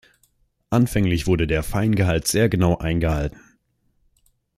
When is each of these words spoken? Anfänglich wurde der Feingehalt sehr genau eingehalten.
Anfänglich 0.71 1.27
wurde 1.27 1.45
der 1.45 1.61
Feingehalt 1.61 2.25
sehr 2.27 2.49
genau 2.49 2.75
eingehalten. 2.75 3.39